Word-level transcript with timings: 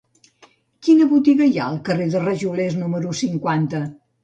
Quina 0.87 1.07
botiga 1.11 1.47
hi 1.51 1.59
ha 1.59 1.67
al 1.67 1.77
carrer 1.91 2.09
dels 2.15 2.25
Rajolers 2.29 2.81
número 2.83 3.17
cinquanta? 3.23 3.87